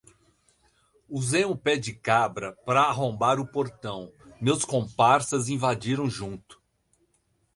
Usei 1.07 1.45
um 1.45 1.55
pé 1.55 1.77
de 1.77 1.93
cabra 1.93 2.53
pra 2.65 2.81
arrombar 2.85 3.39
o 3.39 3.45
portão, 3.45 4.11
meus 4.41 4.65
comparsas 4.65 5.47
invadiram 5.47 6.09
junto 6.09 6.59